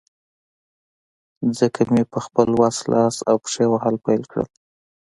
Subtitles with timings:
[1.57, 4.49] ځکه مې په خپل وس، لاس او پښې وهل پیل کړل.